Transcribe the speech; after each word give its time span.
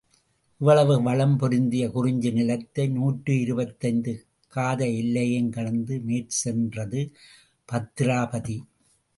இவ்வளவு 0.61 1.01
வளம் 1.01 1.35
பொருந்திய 1.37 1.89
குறிஞ்சி 1.89 2.31
நிலத்தை 2.31 2.85
நூற்றிருபத்தைந்து 2.89 4.13
காத 4.53 4.85
எல்லையும் 4.85 5.49
கடந்து 5.49 5.99
மேற்சென்றது 5.99 7.01
பத்திராபதி. 7.69 8.57